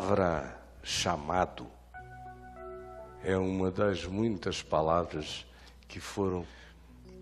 [0.00, 1.66] palavra chamado
[3.22, 5.44] é uma das muitas palavras
[5.86, 6.46] que foram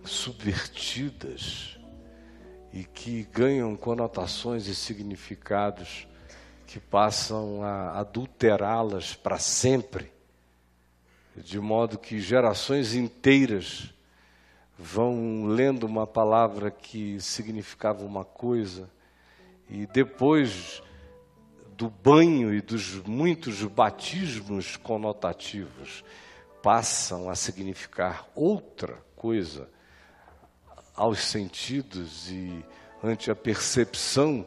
[0.04, 1.76] subvertidas
[2.72, 6.06] e que ganham conotações e significados
[6.68, 10.12] que passam a adulterá-las para sempre,
[11.36, 13.92] de modo que gerações inteiras
[14.78, 18.88] vão lendo uma palavra que significava uma coisa
[19.68, 20.80] e depois
[21.78, 26.04] do banho e dos muitos batismos conotativos
[26.60, 29.70] passam a significar outra coisa
[30.96, 32.64] aos sentidos e
[33.00, 34.44] ante a percepção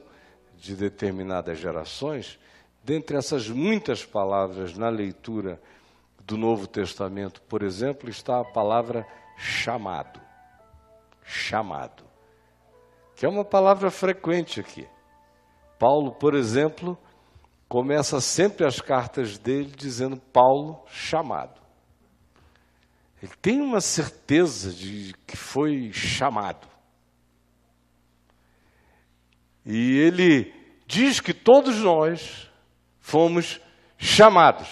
[0.57, 2.37] de determinadas gerações,
[2.83, 5.57] dentre essas muitas palavras na leitura
[6.19, 10.19] do Novo Testamento, por exemplo, está a palavra chamado.
[11.23, 12.03] Chamado.
[13.15, 14.85] Que é uma palavra frequente aqui.
[15.79, 16.97] Paulo, por exemplo,
[17.72, 21.58] começa sempre as cartas dele dizendo Paulo chamado.
[23.23, 26.67] Ele tem uma certeza de que foi chamado.
[29.66, 30.53] E ele
[30.86, 32.52] diz que todos nós
[32.99, 33.61] fomos
[33.97, 34.67] chamados.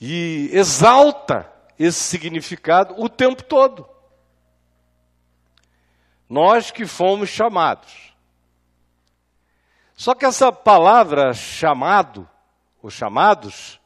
[0.00, 3.84] E exalta esse significado o tempo todo.
[6.30, 8.15] Nós que fomos chamados.
[9.96, 12.28] Só que essa palavra chamado,
[12.82, 13.80] ou chamados,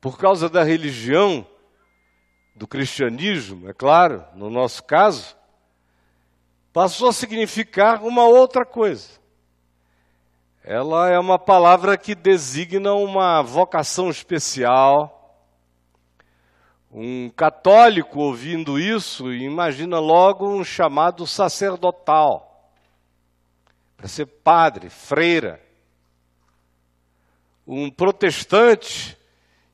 [0.00, 1.46] por causa da religião,
[2.56, 5.36] do cristianismo, é claro, no nosso caso,
[6.72, 9.20] passou a significar uma outra coisa.
[10.64, 15.36] Ela é uma palavra que designa uma vocação especial.
[16.90, 22.51] Um católico ouvindo isso imagina logo um chamado sacerdotal
[24.02, 25.60] para ser padre, freira.
[27.64, 29.16] Um protestante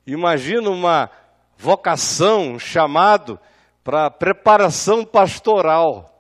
[0.07, 1.11] imagina uma
[1.57, 3.41] vocação, um chamado
[3.83, 6.15] para preparação pastoral.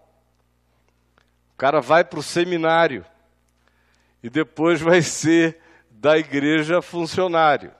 [1.52, 3.04] O cara vai para o seminário
[4.22, 7.74] e depois vai ser da igreja funcionário.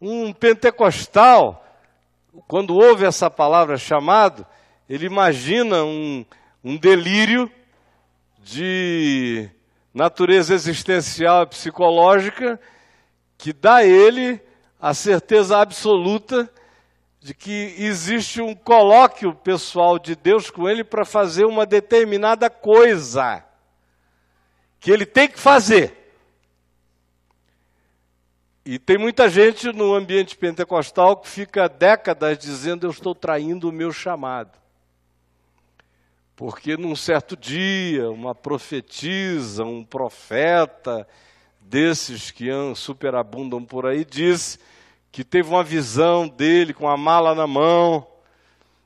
[0.00, 1.62] Um pentecostal,
[2.48, 4.46] quando ouve essa palavra chamado,
[4.88, 6.24] ele imagina um,
[6.64, 7.52] um delírio
[8.42, 9.48] de
[9.94, 12.60] natureza existencial e psicológica
[13.38, 14.40] que dá a ele
[14.80, 16.50] a certeza absoluta
[17.20, 23.44] de que existe um colóquio pessoal de Deus com ele para fazer uma determinada coisa
[24.80, 26.02] que ele tem que fazer.
[28.64, 33.72] E tem muita gente no ambiente pentecostal que fica décadas dizendo: Eu estou traindo o
[33.72, 34.61] meu chamado.
[36.34, 41.06] Porque num certo dia, uma profetisa, um profeta,
[41.60, 44.58] desses que superabundam por aí, disse
[45.10, 48.06] que teve uma visão dele com a mala na mão,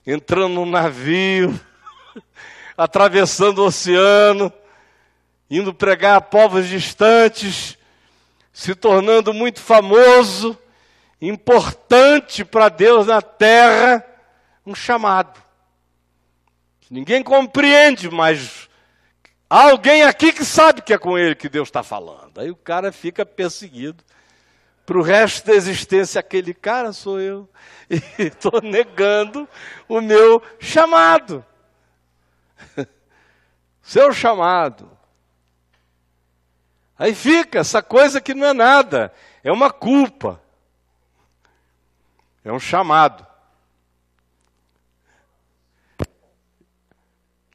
[0.07, 1.59] entrando num navio,
[2.77, 4.53] atravessando o oceano,
[5.49, 7.79] indo pregar a povos distantes,
[8.53, 10.59] se tornando muito famoso,
[11.21, 14.05] importante para Deus na terra,
[14.65, 15.46] um chamado.
[16.91, 18.69] Ninguém compreende, mas
[19.51, 22.41] há alguém aqui que sabe que é com ele que Deus está falando.
[22.41, 24.05] Aí o cara fica perseguido.
[24.85, 27.49] Para o resto da existência, aquele cara sou eu.
[27.91, 29.49] E estou negando
[29.89, 31.45] o meu chamado.
[33.83, 34.97] Seu chamado.
[36.99, 39.13] Aí fica essa coisa que não é nada,
[39.45, 40.41] é uma culpa.
[42.45, 43.26] É um chamado.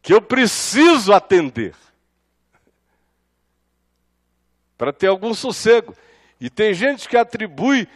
[0.02, 1.76] Que eu preciso atender
[4.78, 5.96] para ter algum sossego.
[6.40, 7.88] E tem gente que atribui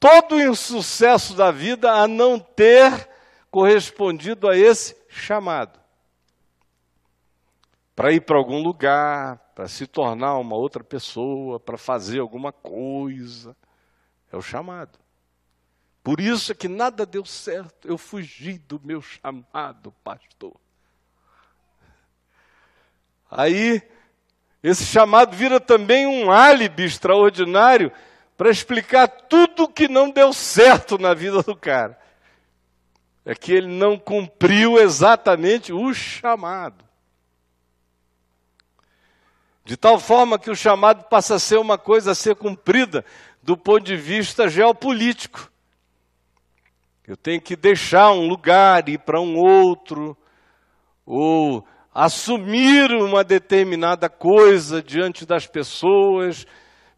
[0.00, 3.06] todo o insucesso da vida a não ter
[3.50, 5.78] correspondido a esse chamado.
[7.94, 13.54] Para ir para algum lugar, para se tornar uma outra pessoa, para fazer alguma coisa.
[14.32, 14.98] É o chamado.
[16.02, 17.86] Por isso é que nada deu certo.
[17.86, 20.56] Eu fugi do meu chamado, pastor.
[23.34, 23.80] Aí,
[24.62, 27.90] esse chamado vira também um álibi extraordinário
[28.36, 31.98] para explicar tudo que não deu certo na vida do cara.
[33.24, 36.84] É que ele não cumpriu exatamente o chamado.
[39.64, 43.02] De tal forma que o chamado passa a ser uma coisa a ser cumprida
[43.42, 45.50] do ponto de vista geopolítico.
[47.06, 50.16] Eu tenho que deixar um lugar, ir para um outro,
[51.06, 56.46] ou assumir uma determinada coisa diante das pessoas,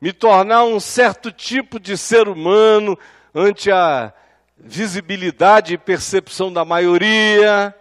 [0.01, 2.97] me tornar um certo tipo de ser humano
[3.35, 4.13] ante a
[4.57, 7.75] visibilidade e percepção da maioria.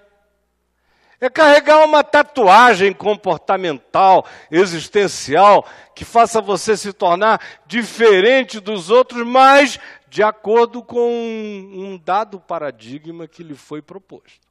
[1.21, 9.80] É carregar uma tatuagem comportamental, existencial, que faça você se tornar diferente dos outros, mas
[10.09, 14.48] de acordo com um dado paradigma que lhe foi proposto,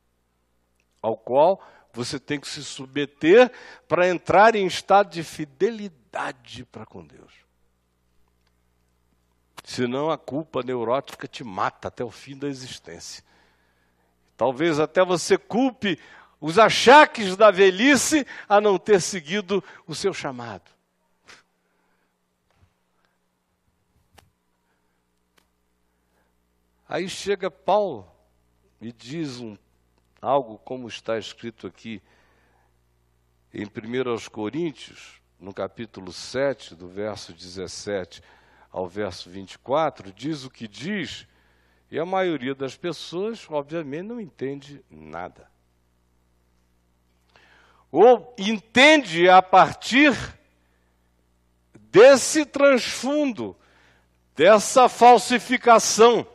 [1.03, 1.61] ao qual
[1.93, 3.53] você tem que se submeter
[3.87, 7.33] para entrar em estado de fidelidade para com Deus.
[9.65, 13.23] Senão a culpa neurótica te mata até o fim da existência.
[14.37, 15.99] Talvez até você culpe
[16.41, 20.71] os achaques da velhice a não ter seguido o seu chamado.
[26.89, 28.11] Aí chega Paulo
[28.81, 29.56] e diz um,
[30.22, 32.00] algo como está escrito aqui
[33.52, 38.22] em 1 Coríntios, no capítulo 7, do verso 17
[38.70, 41.26] ao verso 24, diz o que diz,
[41.90, 45.50] e a maioria das pessoas, obviamente, não entende nada.
[47.90, 50.16] Ou entende a partir
[51.74, 53.54] desse transfundo,
[54.34, 56.26] dessa falsificação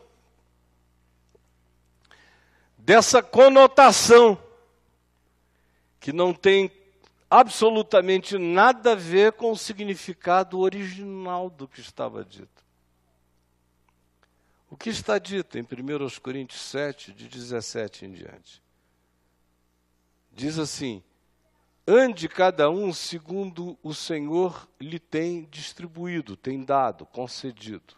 [2.88, 4.42] dessa conotação
[6.00, 6.72] que não tem
[7.30, 12.66] absolutamente nada a ver com o significado original do que estava dito.
[14.70, 15.66] O que está dito em 1
[16.22, 18.64] Coríntios 7, de 17 em diante?
[20.32, 21.04] Diz assim:
[21.86, 27.98] ande cada um segundo o Senhor lhe tem distribuído, tem dado, concedido.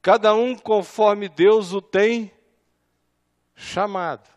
[0.00, 2.32] Cada um conforme Deus o tem
[3.54, 4.28] chamado.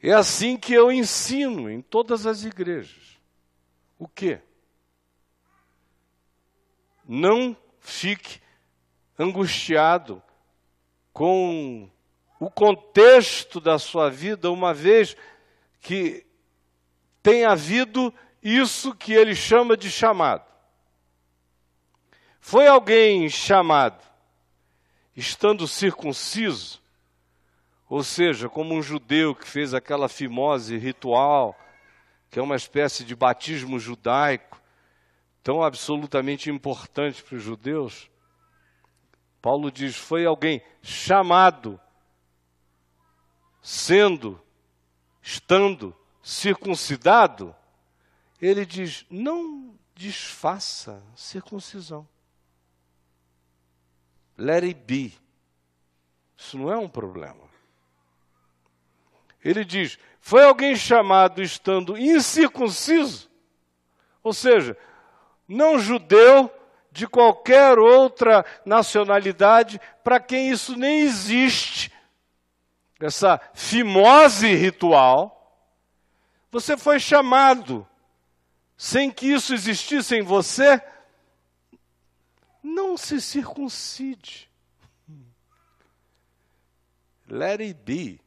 [0.00, 3.18] É assim que eu ensino em todas as igrejas.
[3.98, 4.40] O quê?
[7.06, 8.40] Não fique
[9.18, 10.22] angustiado
[11.12, 11.90] com
[12.38, 15.16] o contexto da sua vida, uma vez
[15.80, 16.24] que
[17.22, 20.46] tem havido isso que ele chama de chamado.
[22.50, 24.02] Foi alguém chamado,
[25.14, 26.80] estando circunciso,
[27.90, 31.54] ou seja, como um judeu que fez aquela fimose ritual,
[32.30, 34.58] que é uma espécie de batismo judaico,
[35.42, 38.10] tão absolutamente importante para os judeus.
[39.42, 41.78] Paulo diz: foi alguém chamado,
[43.60, 44.40] sendo,
[45.20, 47.54] estando circuncidado.
[48.40, 52.08] Ele diz: não desfaça circuncisão.
[54.38, 55.12] Let it be.
[56.36, 57.48] Isso não é um problema.
[59.44, 63.28] Ele diz: foi alguém chamado estando incircunciso,
[64.22, 64.76] ou seja,
[65.48, 66.52] não judeu
[66.92, 71.92] de qualquer outra nacionalidade, para quem isso nem existe,
[73.00, 75.34] essa fimose ritual,
[76.50, 77.86] você foi chamado,
[78.76, 80.82] sem que isso existisse em você,
[82.62, 84.48] não se circuncide.
[87.28, 88.20] Let it be.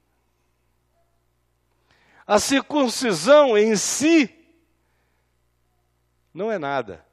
[2.25, 4.33] A circuncisão em si
[6.33, 7.05] não é nada.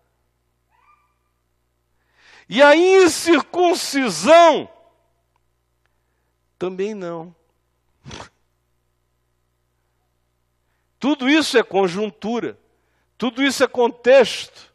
[2.48, 4.70] E a incircuncisão
[6.58, 7.34] também não.
[10.98, 12.58] Tudo isso é conjuntura,
[13.16, 14.67] tudo isso é contexto.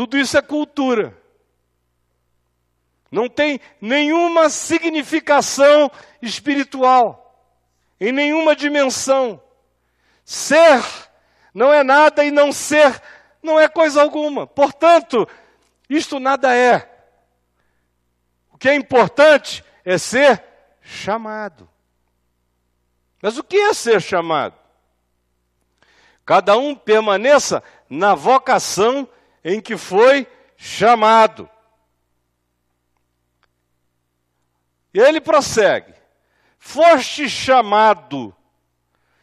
[0.00, 1.14] Tudo isso é cultura.
[3.10, 5.90] Não tem nenhuma significação
[6.22, 7.54] espiritual,
[8.00, 9.38] em nenhuma dimensão.
[10.24, 10.82] Ser
[11.52, 12.98] não é nada e não ser
[13.42, 14.46] não é coisa alguma.
[14.46, 15.28] Portanto,
[15.86, 16.90] isto nada é.
[18.50, 20.42] O que é importante é ser
[20.80, 21.68] chamado.
[23.20, 24.54] Mas o que é ser chamado?
[26.24, 29.06] Cada um permaneça na vocação
[29.44, 31.48] em que foi chamado.
[34.92, 35.94] E ele prossegue:
[36.58, 38.34] Foste chamado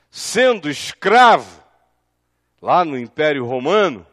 [0.09, 1.63] sendo escravo,
[2.62, 4.05] lá no Império Romano,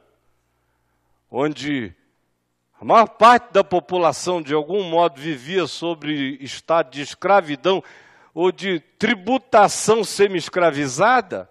[1.31, 1.95] onde
[2.81, 7.83] a maior parte da população, de algum modo, vivia sobre estado de escravidão
[8.35, 11.49] ou de tributação semi-escravizada,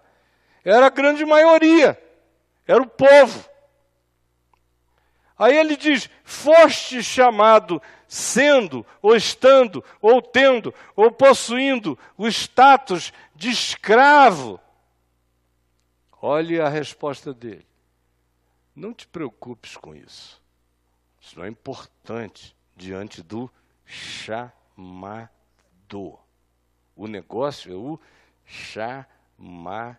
[0.64, 2.00] era a grande maioria,
[2.66, 3.44] era o povo.
[5.38, 13.50] Aí ele diz: Foste chamado sendo, ou estando, ou tendo, ou possuindo o status de
[13.50, 14.60] escravo.
[16.22, 17.66] Olhe a resposta dele.
[18.74, 20.42] Não te preocupes com isso.
[21.20, 23.50] Isso não é importante diante do
[23.84, 24.58] chamado.
[26.96, 28.00] O negócio é o
[28.44, 29.98] chamado.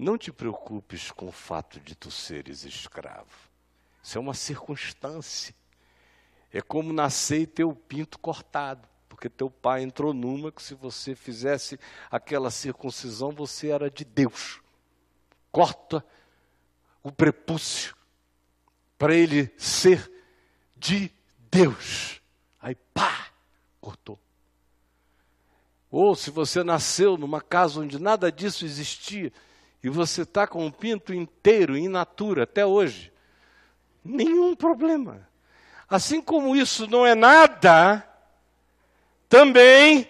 [0.00, 3.50] Não te preocupes com o fato de tu seres escravo.
[4.02, 5.54] Isso é uma circunstância.
[6.50, 10.72] É como nascer e ter o pinto cortado, porque teu pai entrou numa que se
[10.72, 11.78] você fizesse
[12.10, 14.62] aquela circuncisão, você era de Deus.
[15.52, 16.02] Corta
[17.02, 17.94] o prepúcio
[18.96, 20.10] para ele ser
[20.78, 21.12] de
[21.50, 22.22] Deus.
[22.58, 23.28] Aí pá,
[23.82, 24.18] cortou.
[25.90, 29.30] Ou se você nasceu numa casa onde nada disso existia,
[29.82, 33.12] e você está com um pinto inteiro, in natura, até hoje,
[34.04, 35.26] nenhum problema.
[35.88, 38.06] Assim como isso não é nada,
[39.28, 40.08] também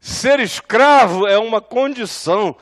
[0.00, 2.56] ser escravo é uma condição,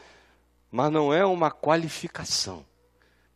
[0.70, 2.66] mas não é uma qualificação.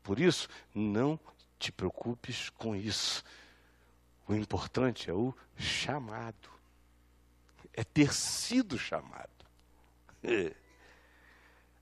[0.02, 1.18] Por isso, não
[1.58, 3.22] te preocupes com isso.
[4.26, 6.50] O importante é o chamado,
[7.72, 9.28] é ter sido chamado.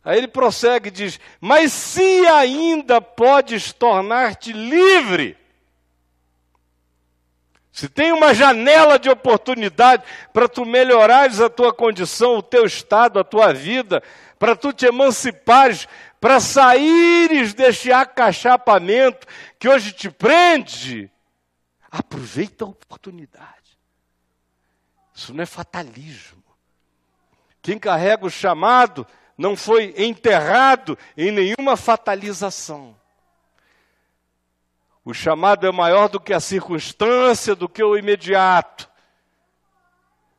[0.06, 5.36] Aí ele prossegue e diz: Mas se ainda podes tornar-te livre,
[7.72, 13.18] se tem uma janela de oportunidade para tu melhorares a tua condição, o teu estado,
[13.18, 14.00] a tua vida,
[14.38, 15.88] para tu te emancipares,
[16.20, 19.26] para saíres deste acachapamento
[19.58, 21.10] que hoje te prende,
[21.90, 23.76] aproveita a oportunidade.
[25.12, 26.44] Isso não é fatalismo.
[27.60, 29.04] Quem carrega o chamado
[29.36, 32.96] não foi enterrado em nenhuma fatalização.
[35.04, 38.90] O chamado é maior do que a circunstância, do que o imediato.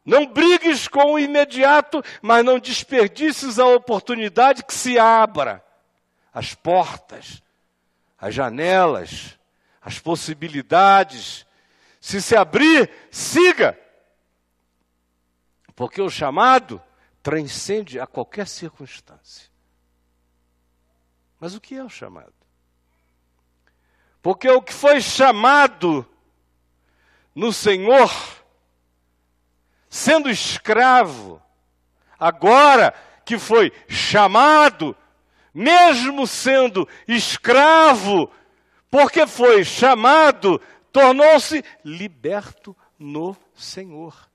[0.05, 5.63] Não brigues com o imediato, mas não desperdices a oportunidade que se abra.
[6.33, 7.41] As portas,
[8.17, 9.37] as janelas,
[9.81, 11.45] as possibilidades.
[11.99, 13.77] Se se abrir, siga.
[15.75, 16.81] Porque o chamado
[17.27, 19.51] transcende a qualquer circunstância.
[21.37, 22.31] Mas o que é o chamado?
[24.21, 26.07] Porque o que foi chamado
[27.35, 28.09] no Senhor,
[29.89, 31.41] sendo escravo,
[32.17, 32.93] agora
[33.25, 34.95] que foi chamado,
[35.53, 38.31] mesmo sendo escravo,
[38.89, 40.61] porque foi chamado,
[40.93, 44.26] tornou-se liberto no Senhor.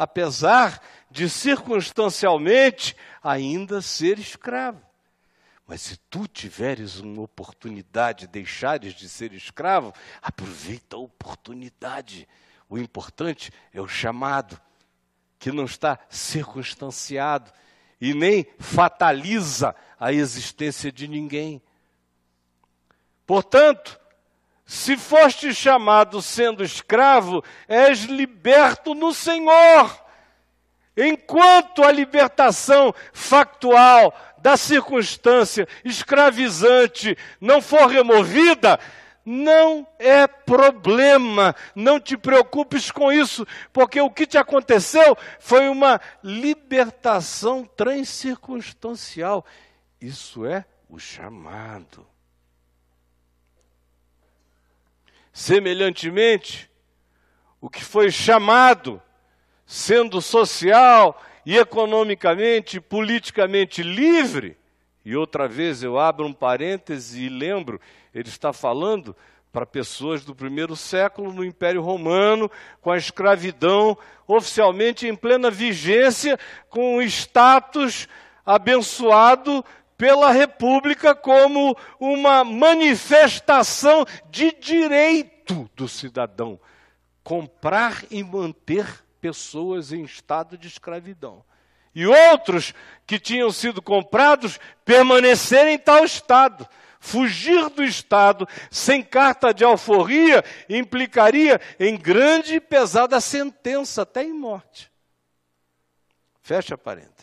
[0.00, 0.80] Apesar
[1.10, 4.80] de circunstancialmente ainda ser escravo.
[5.66, 9.92] Mas se tu tiveres uma oportunidade, deixares de ser escravo,
[10.22, 12.26] aproveita a oportunidade.
[12.66, 14.58] O importante é o chamado,
[15.38, 17.52] que não está circunstanciado
[18.00, 21.60] e nem fataliza a existência de ninguém.
[23.26, 24.00] Portanto,
[24.70, 30.00] se foste chamado sendo escravo, és liberto no Senhor.
[30.96, 38.78] Enquanto a libertação factual da circunstância escravizante não for removida,
[39.26, 46.00] não é problema, não te preocupes com isso, porque o que te aconteceu foi uma
[46.22, 49.44] libertação transcircunstancial.
[50.00, 52.06] Isso é o chamado.
[55.40, 56.70] Semelhantemente,
[57.62, 59.00] o que foi chamado
[59.64, 64.58] sendo social e economicamente, politicamente livre,
[65.02, 67.80] e outra vez eu abro um parêntese e lembro,
[68.14, 69.16] ele está falando
[69.50, 72.50] para pessoas do primeiro século no Império Romano,
[72.82, 78.06] com a escravidão oficialmente em plena vigência, com o status
[78.44, 79.64] abençoado
[80.00, 86.58] pela República como uma manifestação de direito do cidadão
[87.22, 88.86] comprar e manter
[89.20, 91.44] pessoas em estado de escravidão.
[91.94, 92.72] E outros
[93.06, 96.66] que tinham sido comprados permanecerem em tal estado.
[96.98, 104.32] Fugir do Estado sem carta de alforria implicaria em grande e pesada sentença, até em
[104.32, 104.90] morte.
[106.40, 107.19] Fecha parênteses.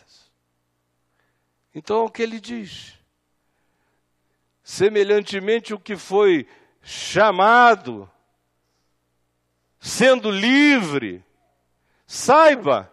[1.78, 2.94] Então, o que ele diz?
[4.64, 6.44] Semelhantemente, o que foi
[6.82, 8.10] chamado,
[9.78, 11.24] sendo livre,
[12.04, 12.92] Saiba,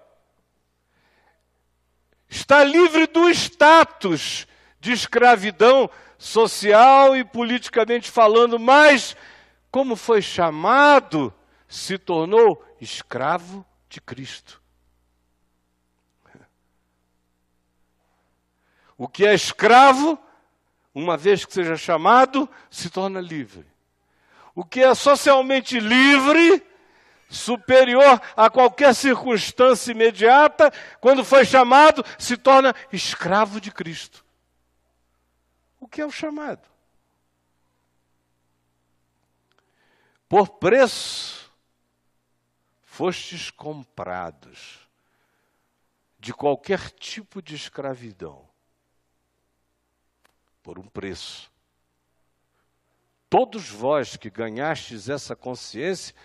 [2.29, 4.45] está livre do status
[4.79, 9.17] de escravidão social e politicamente falando, mas
[9.71, 11.33] como foi chamado,
[11.67, 14.61] se tornou escravo de Cristo.
[18.97, 20.17] O que é escravo,
[20.93, 23.65] uma vez que seja chamado, se torna livre.
[24.53, 26.65] O que é socialmente livre,
[27.29, 30.71] superior a qualquer circunstância imediata,
[31.01, 34.23] quando foi chamado, se torna escravo de Cristo.
[35.79, 36.67] O que é o chamado?
[40.27, 41.53] Por preço
[42.81, 44.87] fostes comprados
[46.17, 48.49] de qualquer tipo de escravidão,
[50.65, 51.51] por um preço.
[53.29, 56.15] Todos vós que ganhastes essa consciência,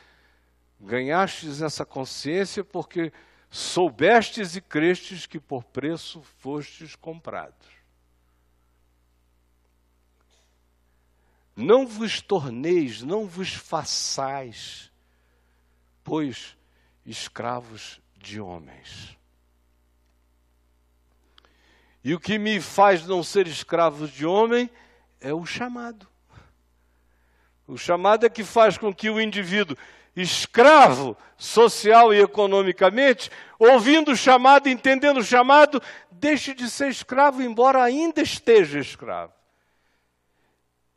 [0.81, 3.13] ganhastes essa consciência porque
[3.51, 7.69] soubestes e crestes que por preço fostes comprados.
[11.55, 14.91] Não vos torneis, não vos façais,
[16.03, 16.57] pois
[17.05, 19.20] escravos de homens.
[22.03, 24.71] E o que me faz não ser escravo de homem
[25.21, 26.09] é o chamado.
[27.67, 29.77] O chamado é que faz com que o indivíduo,
[30.17, 35.81] escravo social e economicamente, ouvindo o chamado, entendendo o chamado,
[36.11, 39.40] deixe de ser escravo, embora ainda esteja escravo.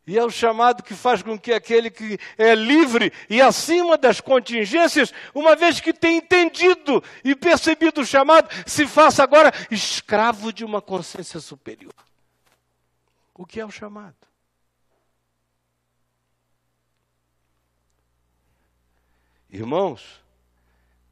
[0.05, 4.19] E é o chamado que faz com que aquele que é livre e acima das
[4.19, 10.65] contingências, uma vez que tem entendido e percebido o chamado, se faça agora escravo de
[10.65, 11.93] uma consciência superior.
[13.33, 14.15] O que é o chamado?
[19.49, 20.21] Irmãos,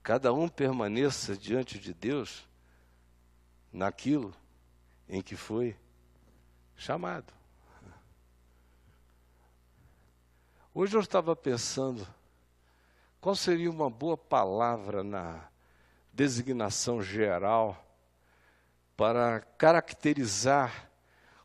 [0.03, 2.45] cada um permaneça diante de Deus
[3.71, 4.33] naquilo
[5.07, 5.77] em que foi
[6.75, 7.40] chamado.
[10.73, 12.07] Hoje eu estava pensando
[13.19, 15.49] qual seria uma boa palavra na
[16.13, 17.85] designação geral
[18.95, 20.89] para caracterizar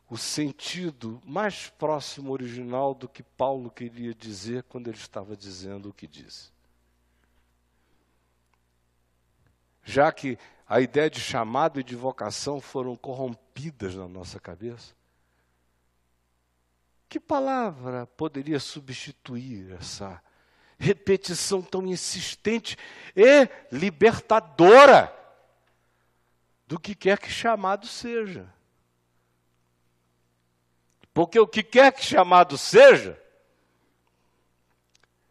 [0.09, 5.93] o sentido mais próximo original do que Paulo queria dizer quando ele estava dizendo o
[5.93, 6.49] que disse.
[9.83, 14.95] Já que a ideia de chamado e de vocação foram corrompidas na nossa cabeça,
[17.09, 20.21] que palavra poderia substituir essa
[20.77, 22.77] repetição tão insistente
[23.15, 25.13] e libertadora
[26.67, 28.53] do que quer que chamado seja?
[31.13, 33.19] Porque o que quer que chamado seja,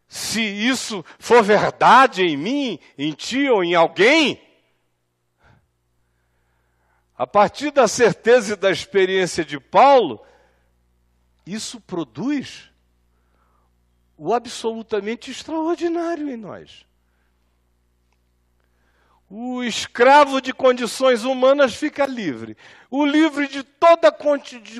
[0.08, 4.42] se isso for verdade em mim, em ti ou em alguém,
[7.16, 10.26] a partir da certeza e da experiência de Paulo,
[11.46, 12.70] isso produz
[14.18, 16.84] o absolutamente extraordinário em nós.
[19.28, 22.56] O escravo de condições humanas fica livre.
[22.90, 24.12] O livre de toda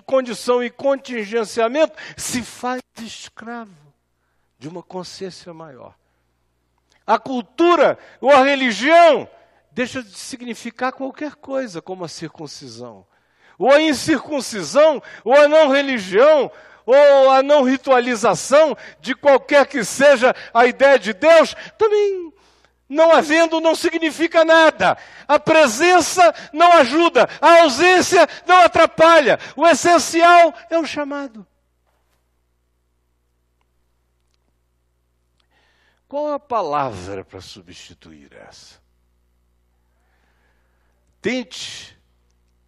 [0.05, 3.75] condição e contingenciamento se faz escravo
[4.59, 5.95] de uma consciência maior.
[7.07, 9.29] A cultura ou a religião
[9.71, 13.07] deixa de significar qualquer coisa, como a circuncisão
[13.59, 16.51] ou a incircuncisão, ou a não religião,
[16.85, 22.33] ou a não ritualização de qualquer que seja a ideia de Deus, também
[22.89, 24.97] não havendo não significa nada.
[25.27, 29.39] A presença não ajuda, a ausência não atrapalha.
[29.57, 31.47] O essencial é o chamado.
[36.09, 38.81] Qual a palavra para substituir essa?
[41.21, 41.96] Tente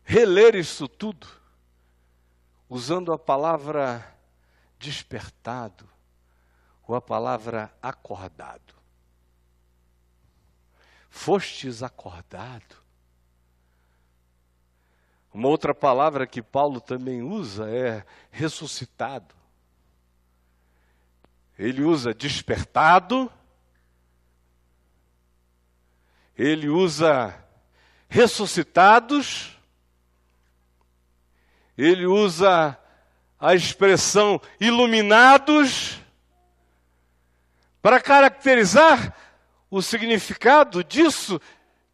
[0.09, 1.29] reler isso tudo,
[2.67, 4.17] usando a palavra
[4.79, 5.87] despertado
[6.87, 8.75] ou a palavra acordado.
[11.11, 12.77] Fostes acordado.
[15.31, 19.35] Uma outra palavra que Paulo também usa é ressuscitado.
[21.59, 23.31] Ele usa despertado,
[26.35, 27.47] ele usa
[28.09, 29.58] ressuscitados
[31.79, 32.77] ele usa
[33.39, 36.01] a expressão iluminados
[37.81, 39.17] para caracterizar
[39.71, 41.41] o significado disso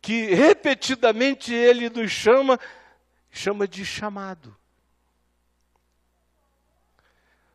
[0.00, 2.58] que repetidamente ele nos chama,
[3.30, 4.56] chama de chamado.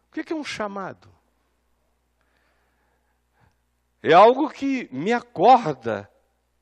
[0.10, 1.10] O que é um chamado?
[4.04, 6.10] É algo que me acorda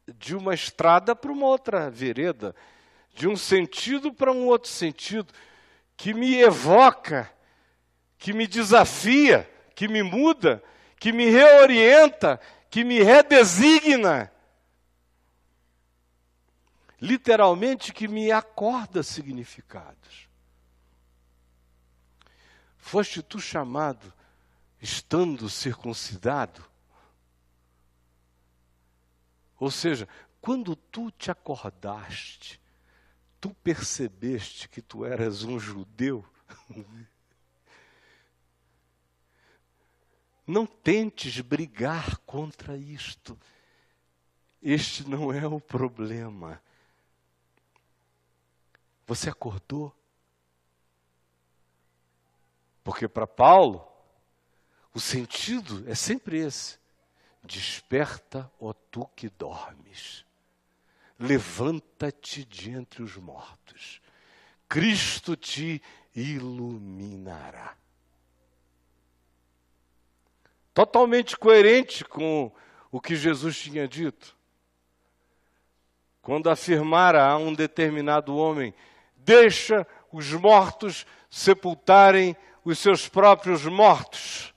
[0.07, 2.55] de uma estrada para uma outra vereda,
[3.13, 5.33] de um sentido para um outro sentido,
[5.97, 7.33] que me evoca,
[8.19, 10.63] que me desafia, que me muda,
[10.99, 14.31] que me reorienta, que me redesigna.
[17.01, 20.27] Literalmente, que me acorda significados.
[22.77, 24.13] Foste tu chamado,
[24.81, 26.63] estando circuncidado?
[29.59, 30.07] Ou seja,
[30.39, 32.59] quando tu te acordaste,
[33.39, 36.25] tu percebeste que tu eras um judeu?
[40.45, 43.37] Não tentes brigar contra isto.
[44.61, 46.61] Este não é o problema.
[49.05, 49.93] Você acordou?
[52.81, 53.85] Porque para Paulo,
[54.93, 56.79] o sentido é sempre esse:
[57.43, 60.25] desperta, ó tu que dormes,
[61.19, 64.01] levanta-te de entre os mortos,
[64.67, 65.81] Cristo te
[66.15, 67.75] iluminará
[70.77, 72.51] totalmente coerente com
[72.91, 74.37] o que Jesus tinha dito.
[76.21, 78.75] Quando afirmara a um determinado homem:
[79.15, 84.53] Deixa os mortos sepultarem os seus próprios mortos.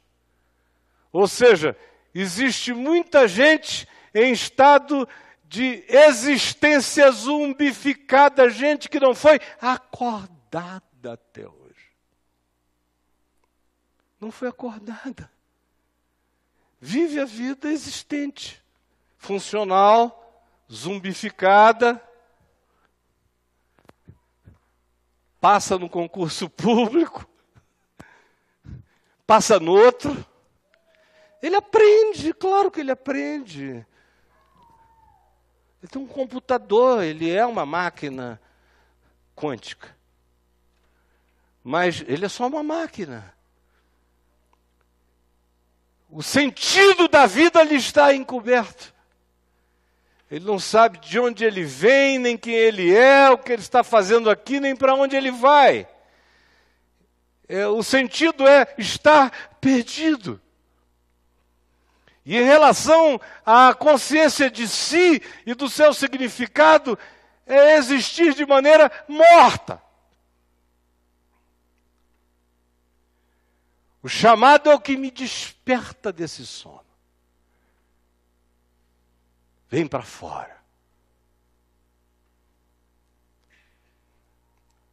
[1.10, 1.74] Ou seja,
[2.14, 5.14] existe muita gente em estado de
[5.88, 11.90] existência zumbificada, gente que não foi acordada até hoje.
[14.20, 15.30] Não foi acordada
[16.80, 18.62] vive a vida existente,
[19.18, 22.02] funcional, zumbificada,
[25.40, 27.28] passa no concurso público,
[29.26, 30.26] passa no outro.
[31.42, 33.86] Ele aprende, claro que ele aprende.
[35.82, 38.40] Ele tem um computador, ele é uma máquina
[39.34, 39.88] quântica.
[41.64, 43.34] Mas ele é só uma máquina.
[46.10, 48.92] O sentido da vida lhe está encoberto.
[50.30, 53.82] Ele não sabe de onde ele vem, nem quem ele é, o que ele está
[53.82, 55.88] fazendo aqui, nem para onde ele vai.
[57.48, 60.40] É, o sentido é estar perdido.
[62.24, 66.98] E em relação à consciência de si e do seu significado,
[67.46, 69.82] é existir de maneira morta.
[74.02, 76.84] O chamado é o que me desperta desse sono.
[79.68, 80.58] Vem para fora.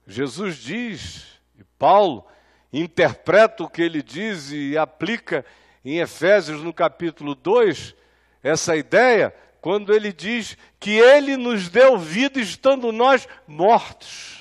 [0.06, 2.26] Jesus diz, e Paulo
[2.72, 5.46] interpreta o que ele diz e aplica
[5.84, 7.96] em Efésios no capítulo 2,
[8.44, 14.38] essa ideia, quando ele diz que ele nos deu vida estando nós mortos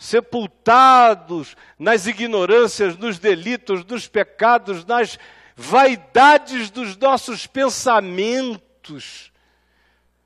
[0.00, 5.18] sepultados nas ignorâncias, nos delitos, nos pecados, nas
[5.54, 9.30] vaidades dos nossos pensamentos,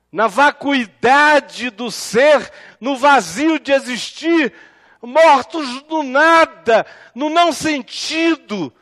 [0.09, 4.53] na vacuidade do ser, no vazio de existir,
[5.01, 8.73] mortos do nada, no não sentido,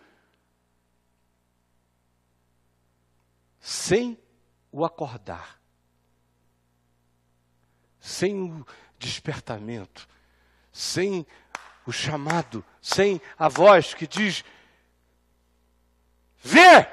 [3.65, 4.21] sem
[4.69, 5.58] o acordar,
[7.97, 8.67] sem o
[8.99, 10.06] despertamento,
[10.69, 11.26] sem
[11.88, 14.43] o chamado, sem a voz que diz:
[16.39, 16.86] vê!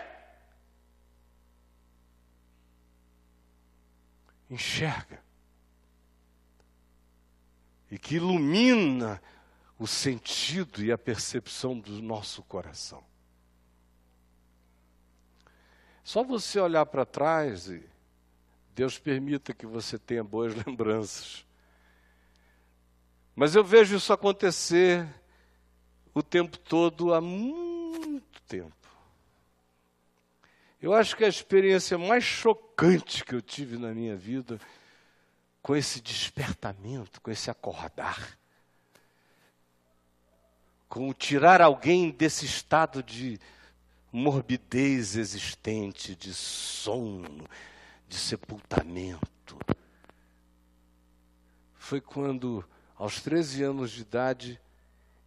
[4.48, 5.24] Enxerga.
[7.90, 9.20] E que ilumina
[9.76, 13.09] o sentido e a percepção do nosso coração.
[16.10, 17.80] Só você olhar para trás e
[18.74, 21.46] Deus permita que você tenha boas lembranças
[23.36, 25.08] mas eu vejo isso acontecer
[26.12, 28.74] o tempo todo há muito tempo.
[30.82, 34.60] Eu acho que a experiência mais chocante que eu tive na minha vida,
[35.62, 38.36] com esse despertamento, com esse acordar,
[40.88, 43.38] com tirar alguém desse estado de
[44.12, 47.48] morbidez existente, de sono,
[48.08, 49.58] de sepultamento,
[51.90, 52.64] foi quando
[52.96, 54.60] aos 13 anos de idade,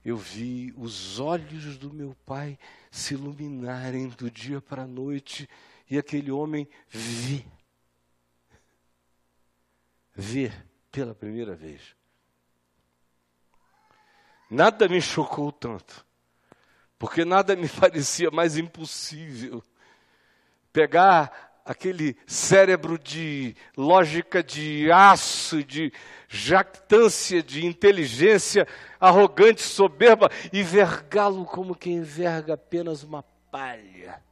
[0.06, 2.58] eu vi os olhos do meu pai
[2.92, 5.50] se iluminarem do dia para a noite
[5.90, 7.46] e aquele homem ver.
[10.16, 11.96] Ver pela primeira vez.
[14.50, 16.06] Nada me chocou tanto,
[17.04, 19.62] porque nada me parecia mais impossível.
[20.72, 25.92] Pegar aquele cérebro de lógica de aço, de
[26.30, 28.66] jactância, de inteligência
[29.02, 34.24] arrogante, soberba, e vergá-lo como quem verga apenas uma palha.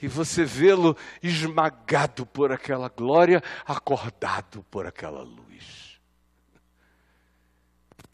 [0.00, 6.00] E você vê-lo esmagado por aquela glória, acordado por aquela luz.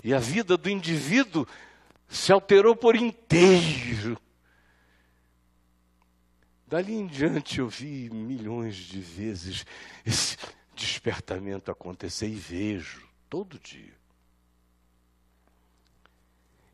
[0.03, 1.47] E a vida do indivíduo
[2.15, 4.17] se alterou por inteiro.
[6.65, 9.67] Dali em diante eu vi milhões de vezes
[10.07, 10.37] esse
[10.75, 13.93] despertamento acontecer e vejo todo dia.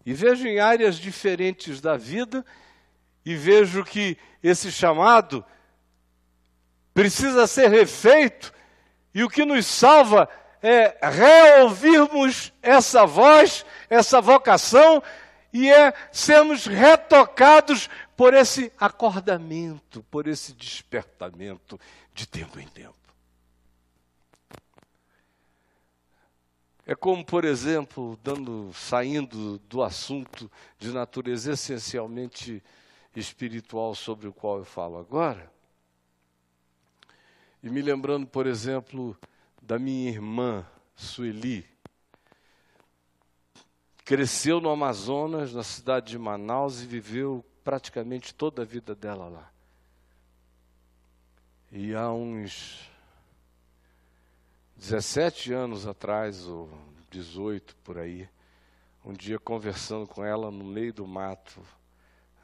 [0.05, 2.45] E vejo em áreas diferentes da vida
[3.25, 5.45] e vejo que esse chamado
[6.93, 8.53] precisa ser refeito
[9.15, 10.29] e o que nos salva
[10.63, 15.03] é reouvirmos essa voz, essa vocação
[15.53, 21.79] e é sermos retocados por esse acordamento, por esse despertamento
[22.15, 22.95] de tempo em tempo.
[26.87, 32.63] É como, por exemplo, dando, saindo do assunto de natureza essencialmente
[33.15, 35.53] espiritual sobre o qual eu falo agora,
[37.63, 39.17] e me lembrando, por exemplo,
[39.63, 41.70] da minha irmã Sueli,
[44.05, 49.51] cresceu no Amazonas, na cidade de Manaus, e viveu praticamente toda a vida dela lá.
[51.71, 52.91] E há uns
[54.77, 56.71] 17 anos atrás, ou
[57.11, 58.29] 18 por aí,
[59.05, 61.63] um dia conversando com ela no meio do mato,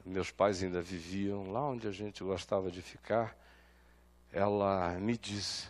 [0.04, 3.36] meus pais ainda viviam lá onde a gente gostava de ficar,
[4.32, 5.68] ela me disse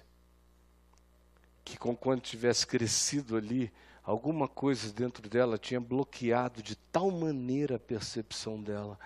[1.64, 3.72] que com quando tivesse crescido ali,
[4.06, 8.96] alguma coisa dentro dela tinha bloqueado de tal maneira a percepção dela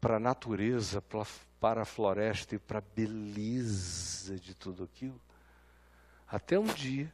[0.00, 1.02] para a natureza,
[1.60, 5.20] para a floresta e para a beleza de tudo aquilo,
[6.28, 7.12] até um dia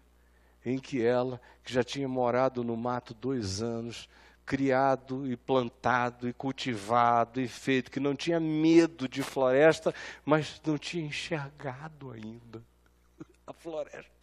[0.65, 4.09] em que ela, que já tinha morado no mato dois anos,
[4.45, 9.95] criado e plantado e cultivado e feito, que não tinha medo de floresta,
[10.25, 12.63] mas não tinha enxergado ainda
[13.47, 14.18] a floresta.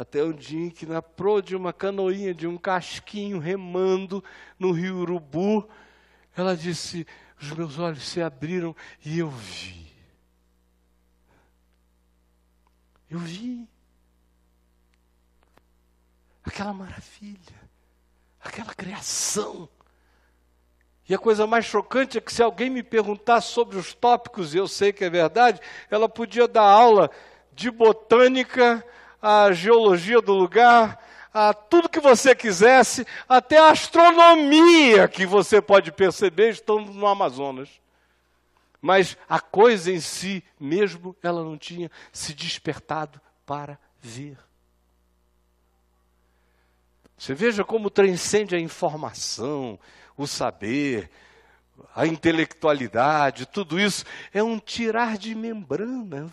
[0.00, 4.24] Até um dia em que, na proa de uma canoinha, de um casquinho remando
[4.58, 5.68] no rio Urubu,
[6.34, 7.06] ela disse:
[7.38, 9.92] Os meus olhos se abriram e eu vi.
[13.10, 13.68] Eu vi
[16.42, 17.60] aquela maravilha,
[18.42, 19.68] aquela criação.
[21.06, 24.56] E a coisa mais chocante é que se alguém me perguntar sobre os tópicos, e
[24.56, 25.60] eu sei que é verdade,
[25.90, 27.10] ela podia dar aula
[27.52, 28.82] de botânica,
[29.20, 30.98] a geologia do lugar,
[31.32, 37.68] a tudo que você quisesse, até a astronomia que você pode perceber estando no Amazonas
[38.80, 44.38] mas a coisa em si mesmo ela não tinha se despertado para ver.
[47.16, 49.78] Você veja como transcende a informação,
[50.16, 51.10] o saber,
[51.94, 56.32] a intelectualidade, tudo isso é um tirar de membrana.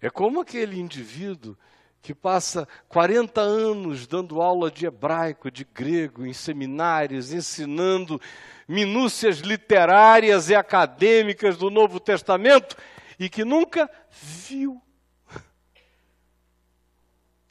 [0.00, 1.56] É como aquele indivíduo
[2.02, 8.20] que passa 40 anos dando aula de hebraico, de grego, em seminários, ensinando
[8.66, 12.76] minúcias literárias e acadêmicas do Novo Testamento
[13.18, 14.80] e que nunca viu.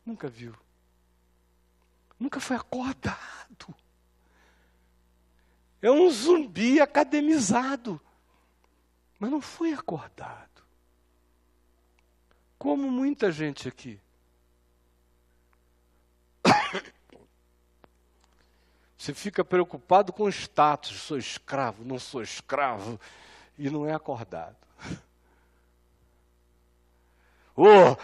[0.03, 0.55] Nunca viu.
[2.19, 3.75] Nunca foi acordado.
[5.81, 8.01] É um zumbi academizado,
[9.19, 10.48] mas não foi acordado.
[12.60, 13.98] Como muita gente aqui.
[18.98, 23.00] Você fica preocupado com o status, sou escravo, não sou escravo,
[23.58, 24.58] e não é acordado.
[27.62, 27.98] Oh,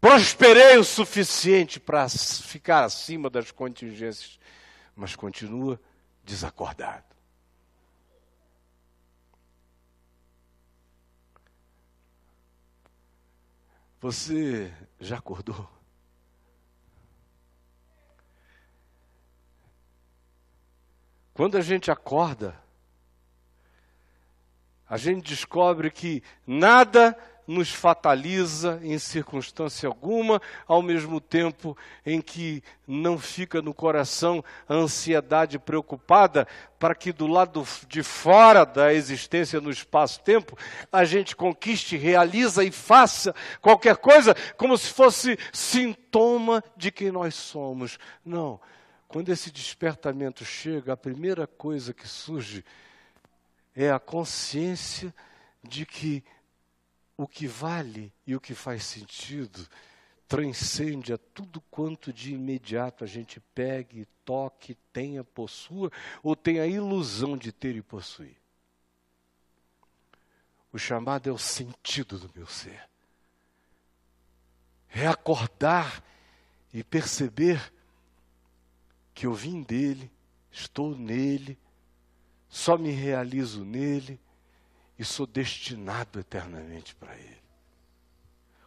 [0.00, 4.40] prosperei o suficiente para ficar acima das contingências,
[4.96, 5.78] mas continua
[6.24, 7.13] desacordado.
[14.04, 15.66] Você já acordou?
[21.32, 22.54] Quando a gente acorda,
[24.86, 32.62] a gente descobre que nada nos fataliza em circunstância alguma, ao mesmo tempo em que
[32.86, 36.46] não fica no coração a ansiedade preocupada
[36.78, 40.56] para que do lado de fora da existência no espaço-tempo
[40.92, 47.34] a gente conquiste, realiza e faça qualquer coisa como se fosse sintoma de quem nós
[47.34, 47.98] somos.
[48.24, 48.60] Não.
[49.08, 52.64] Quando esse despertamento chega, a primeira coisa que surge
[53.76, 55.14] é a consciência
[55.62, 56.22] de que
[57.16, 59.66] o que vale e o que faz sentido
[60.26, 66.66] transcende a tudo quanto de imediato a gente pegue, toque, tenha, possua ou tenha a
[66.66, 68.36] ilusão de ter e possuir.
[70.72, 72.88] O chamado é o sentido do meu ser.
[74.88, 76.02] É acordar
[76.72, 77.72] e perceber
[79.12, 80.10] que eu vim dele,
[80.50, 81.56] estou nele,
[82.48, 84.20] só me realizo nele
[84.98, 87.42] e sou destinado eternamente para ele.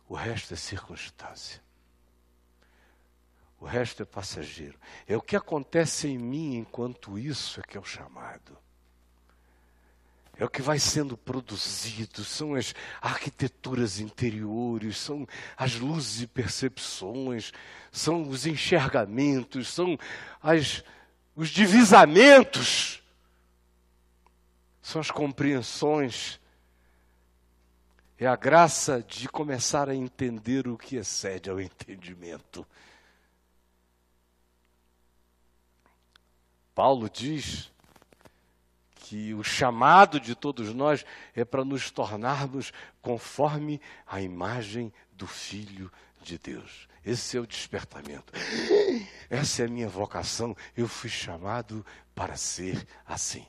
[0.08, 1.62] O resto é circunstância.
[3.60, 4.80] O resto é passageiro.
[5.08, 8.58] É o que acontece em mim enquanto isso é que é o chamado
[10.40, 17.52] é o que vai sendo produzido, são as arquiteturas interiores, são as luzes e percepções,
[17.92, 19.98] são os enxergamentos, são
[20.42, 20.84] as,
[21.36, 23.02] os divisamentos,
[24.88, 26.40] são as compreensões.
[28.18, 32.66] É a graça de começar a entender o que excede ao entendimento.
[36.74, 37.70] Paulo diz
[38.96, 42.72] que o chamado de todos nós é para nos tornarmos
[43.02, 46.88] conforme a imagem do Filho de Deus.
[47.06, 48.32] Esse é o despertamento.
[49.30, 50.56] Essa é a minha vocação.
[50.78, 53.46] Eu fui chamado para ser assim.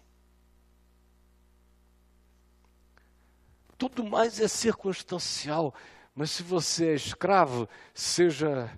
[3.79, 5.73] Tudo mais é circunstancial,
[6.15, 8.71] mas se você é escravo, seja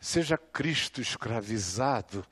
[0.00, 2.24] seja Cristo escravizado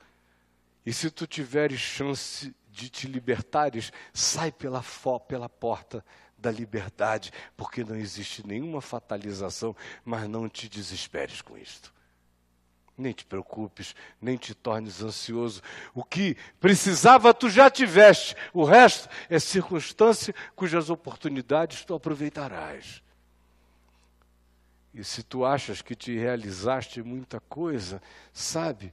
[0.85, 4.83] e se tu tiveres chance de te libertares, sai pela,
[5.27, 6.05] pela porta
[6.37, 11.91] da liberdade, porque não existe nenhuma fatalização, mas não te desesperes com isto.
[12.97, 15.61] Nem te preocupes, nem te tornes ansioso.
[15.93, 23.03] O que precisava tu já tiveste, o resto é circunstância cujas oportunidades tu aproveitarás.
[24.93, 28.01] E se tu achas que te realizaste muita coisa,
[28.33, 28.91] sabe,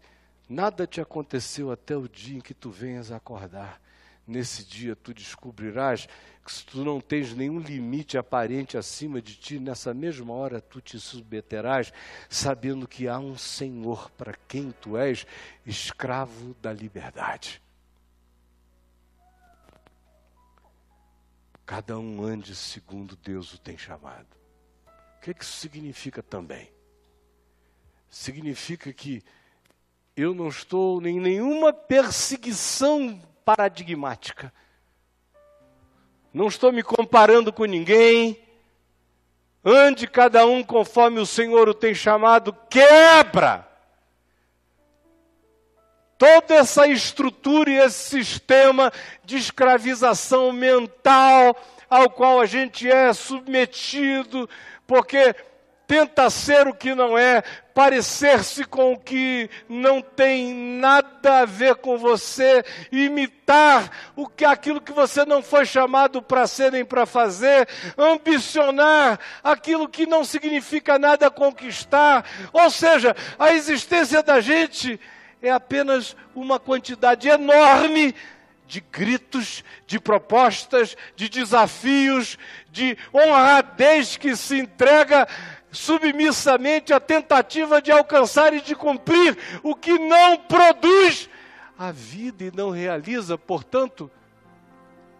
[0.49, 3.81] Nada te aconteceu até o dia em que tu venhas acordar.
[4.27, 6.09] Nesse dia tu descobrirás
[6.45, 10.81] que se tu não tens nenhum limite aparente acima de ti, nessa mesma hora tu
[10.81, 11.93] te submeterás,
[12.29, 15.27] sabendo que há um Senhor para quem tu és
[15.65, 17.63] escravo da liberdade.
[21.67, 24.29] Cada um ande segundo Deus o tem chamado.
[25.17, 26.71] O que, é que isso significa também?
[28.11, 29.23] Significa que
[30.15, 34.53] eu não estou em nenhuma perseguição paradigmática.
[36.33, 38.39] Não estou me comparando com ninguém.
[39.65, 43.67] Ande cada um conforme o Senhor o tem chamado, quebra
[46.19, 48.93] toda essa estrutura e esse sistema
[49.25, 51.57] de escravização mental
[51.89, 54.49] ao qual a gente é submetido,
[54.87, 55.35] porque
[55.87, 57.43] tenta ser o que não é,
[57.75, 64.81] parecer-se com o que não tem nada a ver com você, imitar o que aquilo
[64.81, 67.69] que você não foi chamado para ser nem para fazer,
[67.99, 72.25] ambicionar aquilo que não significa nada conquistar.
[72.53, 74.99] Ou seja, a existência da gente
[75.43, 78.15] é apenas uma quantidade enorme
[78.67, 82.39] de gritos, de propostas, de desafios,
[82.71, 85.29] de honradez que se entrega
[85.75, 91.29] submissamente a tentativa de alcançar e de cumprir o que não produz
[91.77, 94.11] a vida e não realiza, portanto,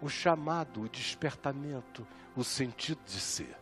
[0.01, 3.55] o chamado, o despertamento, o sentido de ser.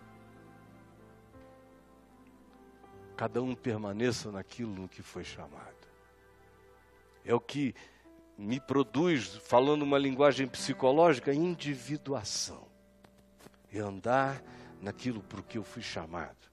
[3.17, 5.73] Cada um permaneça naquilo no que foi chamado.
[7.25, 7.73] É o que
[8.37, 12.67] me produz, falando uma linguagem psicológica, individuação.
[13.71, 14.43] É andar
[14.81, 16.52] naquilo por que eu fui chamado.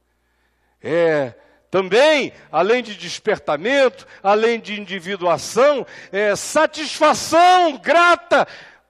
[0.82, 1.34] É
[1.70, 8.46] também, além de despertamento, além de individuação, é satisfação grata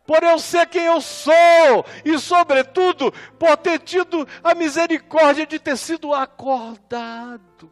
[0.07, 5.76] por eu ser quem eu sou e, sobretudo, por ter tido a misericórdia de ter
[5.76, 7.70] sido acordado.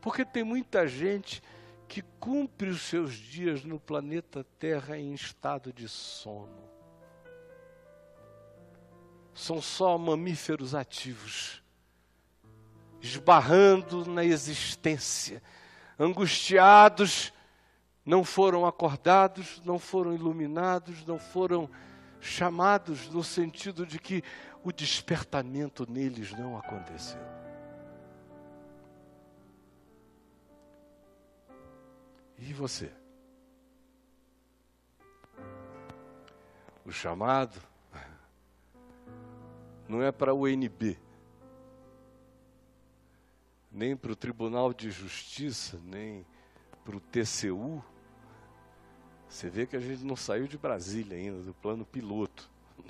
[0.00, 1.42] Porque tem muita gente
[1.88, 6.68] que cumpre os seus dias no planeta Terra em estado de sono.
[9.34, 11.57] São só mamíferos ativos
[13.00, 15.42] esbarrando na existência,
[15.98, 17.32] angustiados,
[18.04, 21.68] não foram acordados, não foram iluminados, não foram
[22.20, 24.22] chamados no sentido de que
[24.64, 27.20] o despertamento neles não aconteceu.
[32.38, 32.90] E você?
[36.84, 37.60] O chamado
[39.88, 41.07] não é para o NB
[43.78, 46.26] nem para o Tribunal de Justiça, nem
[46.84, 47.80] para o TCU.
[49.28, 52.50] Você vê que a gente não saiu de Brasília ainda, do plano piloto.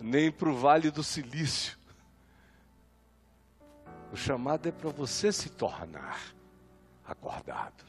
[0.00, 1.76] nem para o Vale do Silício.
[4.10, 6.34] O chamado é para você se tornar
[7.04, 7.84] acordado,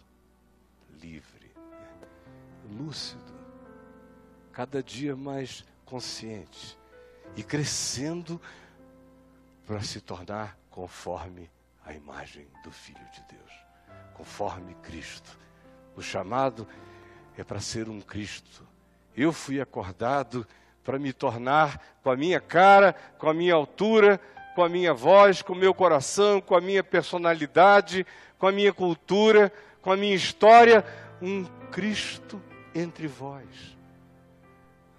[1.00, 1.50] livre,
[2.78, 3.34] lúcido,
[4.52, 6.78] cada dia mais consciente
[7.38, 8.42] e crescendo
[9.66, 11.50] para se tornar conforme
[11.86, 13.52] a imagem do Filho de Deus,
[14.14, 15.38] conforme Cristo.
[15.96, 16.68] O chamado
[17.38, 18.68] é para ser um Cristo.
[19.16, 20.46] Eu fui acordado
[20.84, 24.20] para me tornar com a minha cara, com a minha altura,
[24.54, 28.06] com a minha voz, com o meu coração, com a minha personalidade,
[28.38, 29.52] com a minha cultura,
[29.82, 30.86] com a minha história,
[31.22, 32.42] um Cristo
[32.74, 33.78] entre vós.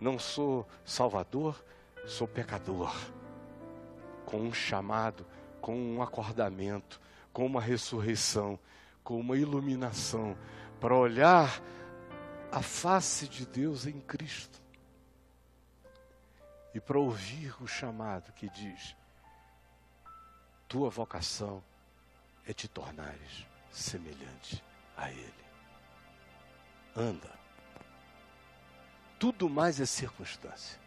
[0.00, 1.62] Não sou salvador,
[2.04, 2.94] sou pecador.
[4.26, 5.26] Com um chamado,
[5.62, 7.00] com um acordamento,
[7.32, 8.58] com uma ressurreição,
[9.02, 10.36] com uma iluminação,
[10.78, 11.62] para olhar
[12.52, 14.60] a face de Deus em Cristo
[16.74, 18.94] e para ouvir o chamado que diz:
[20.68, 21.64] tua vocação
[22.46, 24.62] é te tornares semelhante
[24.96, 25.46] a Ele.
[26.94, 27.30] Anda.
[29.18, 30.85] Tudo mais é circunstância.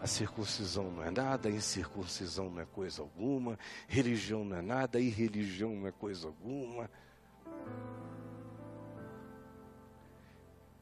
[0.00, 5.00] A circuncisão não é nada, a incircuncisão não é coisa alguma, religião não é nada,
[5.00, 6.90] irreligião não é coisa alguma.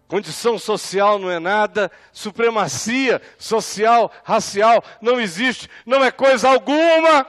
[0.06, 7.26] Condição social não é nada, supremacia social, racial não existe, não é coisa alguma.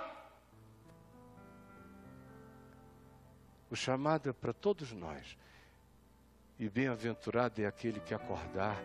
[3.72, 5.38] O chamado é para todos nós.
[6.60, 8.82] E bem-aventurado é aquele que acordar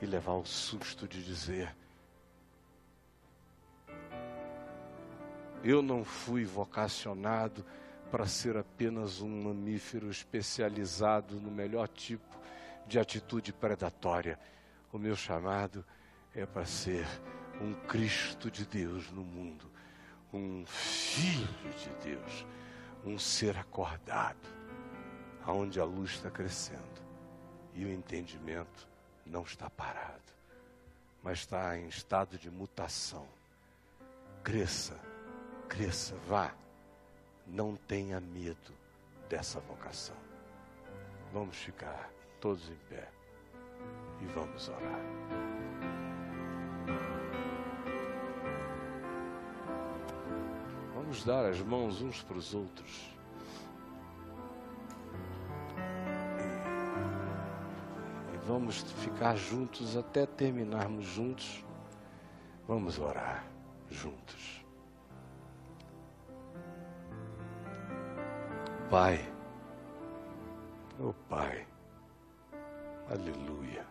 [0.00, 1.74] e levar o susto de dizer:
[5.64, 7.64] Eu não fui vocacionado
[8.10, 12.38] para ser apenas um mamífero especializado no melhor tipo
[12.86, 14.38] de atitude predatória.
[14.92, 15.84] O meu chamado
[16.34, 17.06] é para ser
[17.60, 19.70] um Cristo de Deus no mundo,
[20.32, 21.48] um Filho
[21.78, 22.46] de Deus
[23.04, 24.48] um ser acordado,
[25.44, 27.02] aonde a luz está crescendo
[27.74, 28.88] e o entendimento
[29.26, 30.20] não está parado,
[31.22, 33.26] mas está em estado de mutação.
[34.42, 34.98] Cresça,
[35.72, 36.52] cresça, vá.
[37.46, 38.72] Não tenha medo
[39.28, 40.16] dessa vocação.
[41.32, 42.10] Vamos ficar
[42.40, 43.08] todos em pé
[44.20, 45.00] e vamos orar.
[50.94, 53.16] Vamos dar as mãos uns para os outros.
[58.34, 61.64] E vamos ficar juntos até terminarmos juntos.
[62.68, 63.46] Vamos orar
[63.90, 64.61] juntos.
[68.92, 69.18] Pai,
[71.00, 71.66] oh Pai,
[73.08, 73.86] aleluia,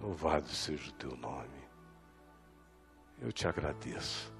[0.00, 1.68] louvado seja o teu nome.
[3.20, 4.32] Eu te agradeço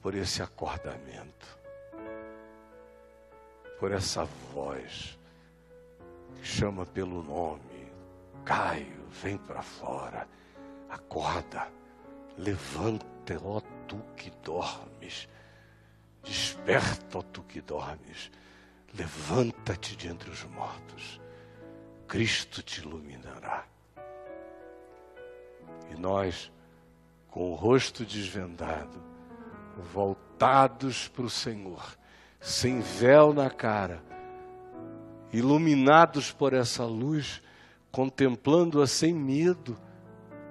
[0.00, 1.58] por esse acordamento,
[3.80, 5.18] por essa voz
[6.36, 7.92] que chama pelo nome:
[8.44, 10.28] Caio, vem para fora,
[10.88, 11.68] acorda,
[12.38, 15.28] levanta, ó tu que dormes,
[16.24, 18.30] desperta, ó tu que dormes,
[18.96, 21.20] levanta-te de entre os mortos,
[22.08, 23.66] Cristo te iluminará.
[25.90, 26.50] E nós,
[27.28, 29.02] com o rosto desvendado,
[29.92, 31.96] voltados para o Senhor,
[32.40, 34.02] sem véu na cara,
[35.32, 37.42] iluminados por essa luz,
[37.90, 39.76] contemplando-a sem medo,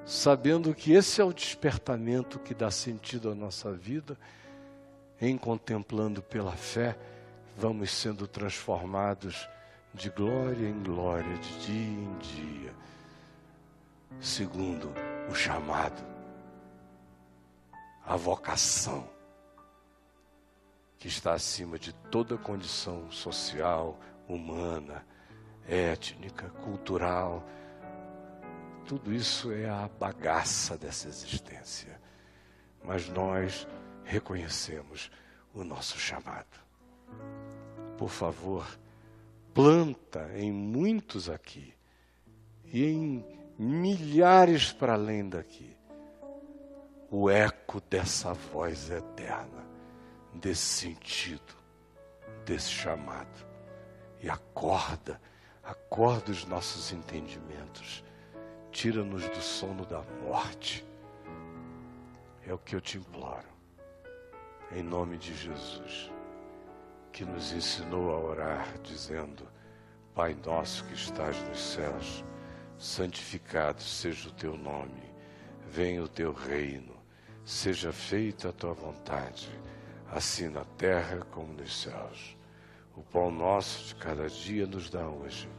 [0.06, 4.18] sabendo que esse é o despertamento que dá sentido à nossa vida,
[5.22, 6.98] em contemplando pela fé,
[7.58, 9.48] vamos sendo transformados
[9.94, 12.74] de glória em glória, de dia em dia,
[14.20, 14.94] segundo
[15.30, 16.04] o chamado,
[18.06, 19.08] a vocação
[20.98, 25.06] que está acima de toda condição social, humana,
[25.68, 27.44] étnica, cultural.
[28.88, 32.00] Tudo isso é a bagaça dessa existência.
[32.84, 33.68] Mas nós
[34.04, 35.12] reconhecemos
[35.54, 36.62] o nosso chamado.
[37.98, 38.66] Por favor,
[39.54, 41.74] planta em muitos aqui
[42.66, 43.26] e em
[43.58, 45.76] milhares para além daqui
[47.10, 49.64] o eco dessa voz eterna
[50.34, 51.56] desse sentido,
[52.46, 53.46] desse chamado.
[54.22, 55.22] E acorda,
[55.64, 58.04] acorda os nossos entendimentos,
[58.72, 60.86] tira-nos do sono da morte.
[62.46, 63.48] É o que eu te imploro,
[64.76, 66.12] em nome de Jesus,
[67.12, 69.48] que nos ensinou a orar, dizendo:
[70.16, 72.24] Pai nosso que estás nos céus,
[72.78, 75.14] santificado seja o teu nome,
[75.70, 76.96] venha o teu reino,
[77.46, 79.48] seja feita a tua vontade,
[80.12, 82.36] assim na terra como nos céus.
[82.96, 85.50] O pão nosso de cada dia nos dá hoje.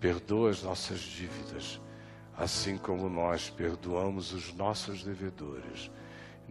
[0.00, 1.80] Perdoa as nossas dívidas,
[2.36, 5.90] assim como nós perdoamos os nossos devedores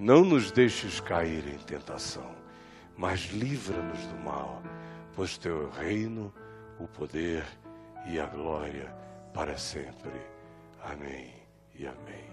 [0.02, 2.34] não nos deixes cair em tentação,
[2.98, 4.60] mas livra-nos do mal,
[5.16, 6.34] pois teu reino,
[6.80, 7.46] o poder
[8.08, 8.92] e a glória
[9.32, 10.20] para sempre.
[10.84, 11.36] Amém
[11.76, 12.31] e amém.